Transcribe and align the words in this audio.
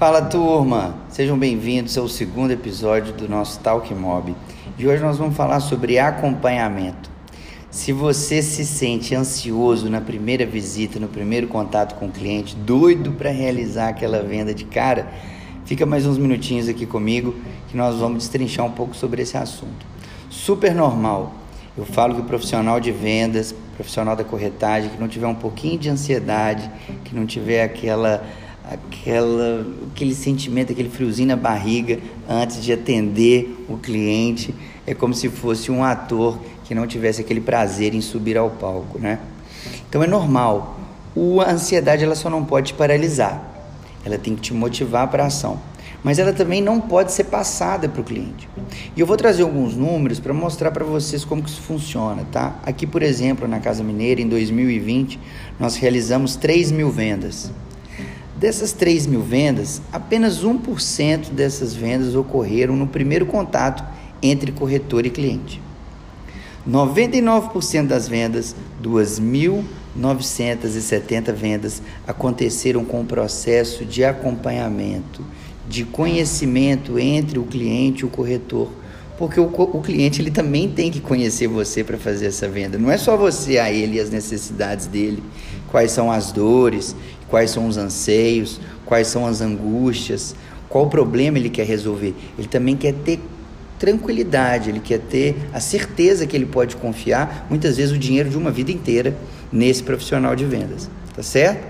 Fala 0.00 0.22
turma, 0.22 0.94
sejam 1.10 1.38
bem-vindos 1.38 1.98
ao 1.98 2.08
segundo 2.08 2.52
episódio 2.52 3.12
do 3.12 3.28
nosso 3.28 3.60
Talk 3.60 3.94
Mob. 3.94 4.34
E 4.78 4.88
hoje 4.88 5.02
nós 5.02 5.18
vamos 5.18 5.36
falar 5.36 5.60
sobre 5.60 5.98
acompanhamento. 5.98 7.10
Se 7.70 7.92
você 7.92 8.40
se 8.40 8.64
sente 8.64 9.14
ansioso 9.14 9.90
na 9.90 10.00
primeira 10.00 10.46
visita, 10.46 10.98
no 10.98 11.06
primeiro 11.06 11.48
contato 11.48 11.96
com 11.96 12.06
o 12.06 12.10
cliente, 12.10 12.56
doido 12.56 13.12
para 13.12 13.28
realizar 13.28 13.88
aquela 13.88 14.22
venda 14.22 14.54
de 14.54 14.64
cara, 14.64 15.06
fica 15.66 15.84
mais 15.84 16.06
uns 16.06 16.16
minutinhos 16.16 16.66
aqui 16.66 16.86
comigo 16.86 17.34
que 17.68 17.76
nós 17.76 17.96
vamos 17.96 18.20
destrinchar 18.20 18.64
um 18.64 18.72
pouco 18.72 18.96
sobre 18.96 19.20
esse 19.20 19.36
assunto. 19.36 19.84
Super 20.30 20.74
normal. 20.74 21.34
Eu 21.76 21.84
falo 21.84 22.14
que 22.14 22.22
o 22.22 22.24
profissional 22.24 22.80
de 22.80 22.90
vendas, 22.90 23.54
profissional 23.76 24.16
da 24.16 24.24
corretagem, 24.24 24.88
que 24.88 24.98
não 24.98 25.08
tiver 25.08 25.26
um 25.26 25.34
pouquinho 25.34 25.78
de 25.78 25.90
ansiedade, 25.90 26.70
que 27.04 27.14
não 27.14 27.26
tiver 27.26 27.62
aquela 27.62 28.24
aquela, 28.64 29.66
aquele 29.92 30.14
sentimento, 30.14 30.72
aquele 30.72 30.88
friozinho 30.88 31.28
na 31.28 31.36
barriga 31.36 31.98
antes 32.28 32.62
de 32.62 32.72
atender 32.72 33.64
o 33.68 33.76
cliente. 33.76 34.54
É 34.86 34.94
como 34.94 35.14
se 35.14 35.28
fosse 35.28 35.70
um 35.70 35.84
ator 35.84 36.38
que 36.64 36.74
não 36.74 36.86
tivesse 36.86 37.20
aquele 37.20 37.40
prazer 37.40 37.94
em 37.94 38.00
subir 38.00 38.36
ao 38.36 38.50
palco, 38.50 38.98
né? 38.98 39.18
Então 39.88 40.02
é 40.02 40.06
normal. 40.06 40.78
A 41.46 41.50
ansiedade 41.50 42.04
ela 42.04 42.14
só 42.14 42.30
não 42.30 42.44
pode 42.44 42.68
te 42.68 42.74
paralisar. 42.74 43.42
Ela 44.04 44.16
tem 44.16 44.34
que 44.34 44.40
te 44.40 44.54
motivar 44.54 45.08
para 45.08 45.24
a 45.24 45.26
ação. 45.26 45.58
Mas 46.02 46.18
ela 46.18 46.32
também 46.32 46.62
não 46.62 46.80
pode 46.80 47.12
ser 47.12 47.24
passada 47.24 47.88
para 47.88 48.00
o 48.00 48.04
cliente. 48.04 48.48
E 48.96 49.00
eu 49.00 49.06
vou 49.06 49.16
trazer 49.16 49.42
alguns 49.42 49.76
números 49.76 50.18
para 50.18 50.32
mostrar 50.32 50.70
para 50.70 50.84
vocês 50.84 51.24
como 51.24 51.42
que 51.42 51.50
isso 51.50 51.60
funciona, 51.60 52.24
tá? 52.32 52.54
Aqui, 52.64 52.86
por 52.86 53.02
exemplo, 53.02 53.46
na 53.46 53.60
Casa 53.60 53.84
Mineira, 53.84 54.20
em 54.20 54.28
2020, 54.28 55.18
nós 55.58 55.76
realizamos 55.76 56.36
3 56.36 56.70
mil 56.70 56.90
vendas. 56.90 57.50
Dessas 58.40 58.72
3 58.72 59.06
mil 59.06 59.20
vendas, 59.20 59.80
apenas 59.92 60.42
1% 60.42 61.28
dessas 61.28 61.74
vendas 61.74 62.14
ocorreram 62.14 62.74
no 62.74 62.86
primeiro 62.86 63.26
contato 63.26 63.84
entre 64.22 64.50
corretor 64.50 65.04
e 65.04 65.10
cliente. 65.10 65.60
99% 66.66 67.86
das 67.86 68.08
vendas, 68.08 68.56
2.970 68.82 71.34
vendas, 71.34 71.82
aconteceram 72.06 72.82
com 72.82 73.02
o 73.02 73.04
processo 73.04 73.84
de 73.84 74.06
acompanhamento, 74.06 75.22
de 75.68 75.84
conhecimento 75.84 76.98
entre 76.98 77.38
o 77.38 77.44
cliente 77.44 78.04
e 78.04 78.06
o 78.06 78.10
corretor. 78.10 78.70
Porque 79.20 79.38
o, 79.38 79.44
o 79.44 79.82
cliente 79.82 80.22
ele 80.22 80.30
também 80.30 80.66
tem 80.66 80.90
que 80.90 80.98
conhecer 80.98 81.46
você 81.46 81.84
para 81.84 81.98
fazer 81.98 82.24
essa 82.24 82.48
venda. 82.48 82.78
Não 82.78 82.90
é 82.90 82.96
só 82.96 83.18
você 83.18 83.58
a 83.58 83.70
ele 83.70 83.98
e 83.98 84.00
as 84.00 84.08
necessidades 84.08 84.86
dele, 84.86 85.22
quais 85.68 85.90
são 85.90 86.10
as 86.10 86.32
dores, 86.32 86.96
quais 87.28 87.50
são 87.50 87.68
os 87.68 87.76
anseios, 87.76 88.58
quais 88.86 89.08
são 89.08 89.26
as 89.26 89.42
angústias, 89.42 90.34
qual 90.70 90.88
problema 90.88 91.36
ele 91.36 91.50
quer 91.50 91.66
resolver. 91.66 92.14
Ele 92.38 92.48
também 92.48 92.74
quer 92.74 92.94
ter 92.94 93.20
tranquilidade, 93.78 94.70
ele 94.70 94.80
quer 94.80 95.00
ter 95.00 95.36
a 95.52 95.60
certeza 95.60 96.26
que 96.26 96.34
ele 96.34 96.46
pode 96.46 96.76
confiar, 96.76 97.46
muitas 97.50 97.76
vezes, 97.76 97.92
o 97.92 97.98
dinheiro 97.98 98.30
de 98.30 98.38
uma 98.38 98.50
vida 98.50 98.72
inteira 98.72 99.14
nesse 99.52 99.82
profissional 99.82 100.34
de 100.34 100.46
vendas, 100.46 100.88
tá 101.14 101.22
certo? 101.22 101.68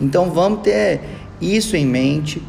Então 0.00 0.30
vamos 0.30 0.60
ter 0.60 1.00
isso 1.40 1.76
em 1.76 1.84
mente, 1.84 2.40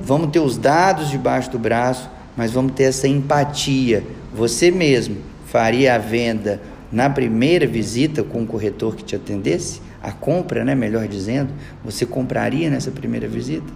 vamos 0.00 0.30
ter 0.30 0.38
os 0.38 0.56
dados 0.56 1.10
debaixo 1.10 1.50
do 1.50 1.58
braço, 1.58 2.08
mas 2.38 2.52
vamos 2.52 2.72
ter 2.72 2.84
essa 2.84 3.06
empatia. 3.06 4.02
Você 4.34 4.70
mesmo 4.70 5.18
faria 5.44 5.94
a 5.94 5.98
venda 5.98 6.58
na 6.90 7.10
primeira 7.10 7.66
visita 7.66 8.22
com 8.22 8.44
o 8.44 8.46
corretor 8.46 8.96
que 8.96 9.04
te 9.04 9.14
atendesse? 9.14 9.86
a 10.02 10.12
compra, 10.12 10.64
né, 10.64 10.74
melhor 10.74 11.06
dizendo, 11.08 11.52
você 11.84 12.06
compraria 12.06 12.70
nessa 12.70 12.90
primeira 12.90 13.26
visita? 13.26 13.66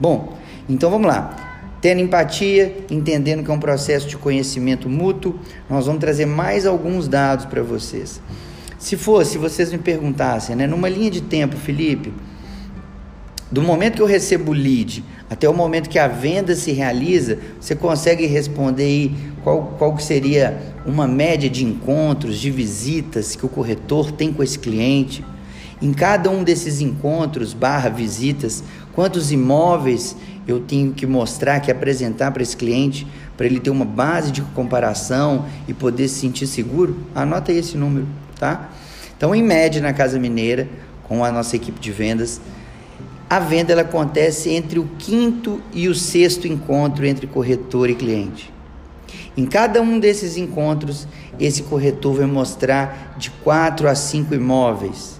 Bom, 0.00 0.36
então 0.68 0.90
vamos 0.90 1.06
lá. 1.06 1.52
Tendo 1.80 2.00
empatia, 2.00 2.78
entendendo 2.90 3.44
que 3.44 3.50
é 3.50 3.54
um 3.54 3.60
processo 3.60 4.08
de 4.08 4.16
conhecimento 4.16 4.88
mútuo, 4.88 5.38
nós 5.68 5.86
vamos 5.86 6.00
trazer 6.00 6.26
mais 6.26 6.66
alguns 6.66 7.06
dados 7.06 7.44
para 7.44 7.62
vocês. 7.62 8.20
Se 8.78 8.96
fosse, 8.96 9.38
vocês 9.38 9.70
me 9.70 9.78
perguntassem, 9.78 10.56
né, 10.56 10.66
numa 10.66 10.88
linha 10.88 11.10
de 11.10 11.20
tempo, 11.20 11.56
Felipe, 11.56 12.12
do 13.50 13.62
momento 13.62 13.96
que 13.96 14.02
eu 14.02 14.06
recebo 14.06 14.50
o 14.50 14.54
lead 14.54 15.04
até 15.28 15.48
o 15.48 15.54
momento 15.54 15.88
que 15.88 15.98
a 15.98 16.06
venda 16.06 16.54
se 16.54 16.72
realiza, 16.72 17.38
você 17.60 17.74
consegue 17.74 18.26
responder 18.26 18.84
aí 18.84 19.16
qual, 19.42 19.74
qual 19.78 19.98
seria 19.98 20.56
uma 20.84 21.06
média 21.06 21.50
de 21.50 21.64
encontros, 21.64 22.38
de 22.38 22.50
visitas 22.50 23.34
que 23.34 23.44
o 23.44 23.48
corretor 23.48 24.12
tem 24.12 24.32
com 24.32 24.42
esse 24.42 24.58
cliente? 24.58 25.24
Em 25.82 25.92
cada 25.92 26.30
um 26.30 26.42
desses 26.42 26.80
encontros 26.80 27.52
barra 27.52 27.88
visitas, 27.88 28.62
quantos 28.94 29.30
imóveis 29.32 30.16
eu 30.46 30.60
tenho 30.60 30.92
que 30.92 31.06
mostrar, 31.06 31.60
que 31.60 31.70
apresentar 31.70 32.30
para 32.30 32.42
esse 32.42 32.56
cliente, 32.56 33.06
para 33.36 33.46
ele 33.46 33.60
ter 33.60 33.70
uma 33.70 33.84
base 33.84 34.30
de 34.30 34.42
comparação 34.42 35.44
e 35.68 35.74
poder 35.74 36.08
se 36.08 36.20
sentir 36.20 36.46
seguro? 36.46 36.96
Anota 37.14 37.50
aí 37.50 37.58
esse 37.58 37.76
número, 37.76 38.06
tá? 38.38 38.70
Então, 39.16 39.34
em 39.34 39.42
média, 39.42 39.82
na 39.82 39.92
Casa 39.92 40.18
Mineira, 40.18 40.68
com 41.02 41.24
a 41.24 41.32
nossa 41.32 41.56
equipe 41.56 41.80
de 41.80 41.90
vendas, 41.90 42.40
a 43.28 43.38
venda 43.40 43.72
ela 43.72 43.82
acontece 43.82 44.50
entre 44.50 44.78
o 44.78 44.88
quinto 44.98 45.60
e 45.72 45.88
o 45.88 45.94
sexto 45.94 46.46
encontro 46.46 47.04
entre 47.04 47.26
corretor 47.26 47.90
e 47.90 47.94
cliente. 47.94 48.52
Em 49.36 49.44
cada 49.44 49.82
um 49.82 49.98
desses 49.98 50.36
encontros, 50.36 51.06
esse 51.38 51.64
corretor 51.64 52.14
vai 52.14 52.26
mostrar 52.26 53.14
de 53.18 53.30
quatro 53.30 53.88
a 53.88 53.94
cinco 53.94 54.34
imóveis 54.34 55.16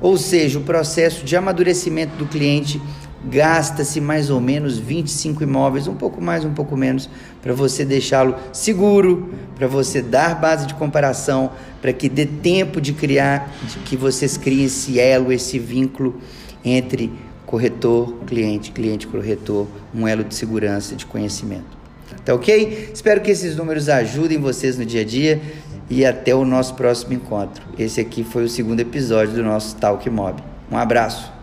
ou 0.00 0.16
seja, 0.16 0.58
o 0.58 0.62
processo 0.62 1.24
de 1.24 1.36
amadurecimento 1.36 2.16
do 2.16 2.26
cliente 2.26 2.80
gasta-se 3.24 4.00
mais 4.00 4.30
ou 4.30 4.40
menos 4.40 4.78
25 4.78 5.42
imóveis, 5.42 5.88
um 5.88 5.94
pouco 5.94 6.20
mais, 6.20 6.44
um 6.44 6.52
pouco 6.52 6.76
menos, 6.76 7.08
para 7.42 7.52
você 7.52 7.84
deixá-lo 7.84 8.36
seguro, 8.52 9.30
para 9.56 9.66
você 9.66 10.02
dar 10.02 10.38
base 10.38 10.66
de 10.66 10.74
comparação, 10.74 11.50
para 11.80 11.92
que 11.92 12.08
dê 12.08 12.26
tempo 12.26 12.80
de 12.80 12.92
criar, 12.92 13.50
de 13.66 13.78
que 13.80 13.96
vocês 13.96 14.36
criem 14.36 14.66
esse 14.66 15.00
elo, 15.00 15.32
esse 15.32 15.58
vínculo 15.58 16.20
entre 16.66 17.12
corretor, 17.46 18.12
cliente, 18.26 18.72
cliente, 18.72 19.06
corretor, 19.06 19.68
um 19.94 20.06
elo 20.06 20.24
de 20.24 20.34
segurança, 20.34 20.96
de 20.96 21.06
conhecimento. 21.06 21.76
Tá 22.24 22.34
ok? 22.34 22.90
Espero 22.92 23.20
que 23.20 23.30
esses 23.30 23.56
números 23.56 23.88
ajudem 23.88 24.38
vocês 24.38 24.76
no 24.76 24.84
dia 24.84 25.02
a 25.02 25.04
dia 25.04 25.40
e 25.88 26.04
até 26.04 26.34
o 26.34 26.44
nosso 26.44 26.74
próximo 26.74 27.14
encontro. 27.14 27.64
Esse 27.78 28.00
aqui 28.00 28.24
foi 28.24 28.44
o 28.44 28.48
segundo 28.48 28.80
episódio 28.80 29.34
do 29.34 29.42
nosso 29.44 29.76
Talk 29.76 30.10
Mob. 30.10 30.42
Um 30.70 30.76
abraço. 30.76 31.35